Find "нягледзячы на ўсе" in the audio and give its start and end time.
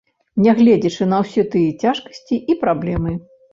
0.45-1.45